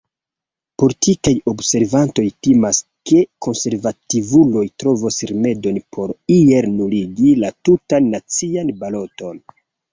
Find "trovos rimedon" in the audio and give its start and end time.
4.85-5.79